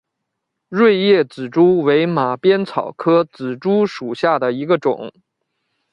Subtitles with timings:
[0.67, 5.13] 锐叶紫珠为马鞭草科紫珠属下的一个种。